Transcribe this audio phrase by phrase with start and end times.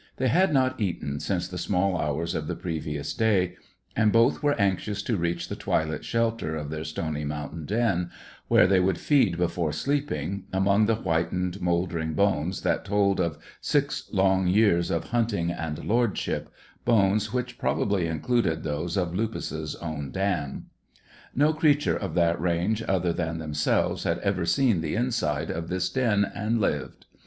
[0.17, 3.55] They had not eaten since the small hours of the previous day,
[3.95, 8.09] and both were anxious to reach the twilit shelter of their stony mountain den,
[8.47, 14.09] where they would feed before sleeping, among the whitened mouldering bones that told of six
[14.11, 16.49] long years of hunting and lordship,
[16.83, 20.65] bones which probably included those of Lupus's own dam.
[21.35, 25.91] No creature of that range other than themselves had ever seen the inside of this
[25.91, 27.05] den and lived.